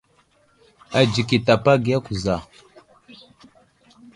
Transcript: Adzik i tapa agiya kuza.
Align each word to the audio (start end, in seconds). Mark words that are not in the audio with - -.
Adzik 0.99 1.29
i 1.37 1.39
tapa 1.45 1.71
agiya 1.75 1.99
kuza. 2.05 2.35